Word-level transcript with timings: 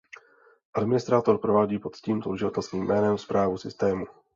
Administrátor 0.73 1.37
provádí 1.39 1.79
pod 1.79 1.95
tímto 1.97 2.29
uživatelským 2.29 2.83
jménem 2.85 3.17
správu 3.17 3.57
systému. 3.57 4.05